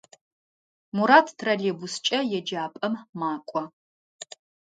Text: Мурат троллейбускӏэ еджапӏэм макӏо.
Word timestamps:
Мурат 0.95 1.27
троллейбускӏэ 1.37 2.19
еджапӏэм 2.37 2.93
макӏо. 3.19 3.61